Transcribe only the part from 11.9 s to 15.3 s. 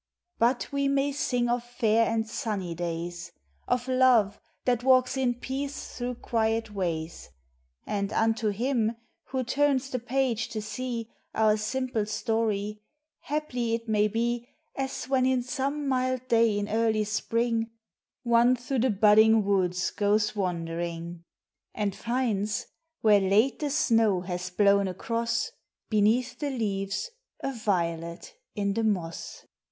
story, haply it may be As when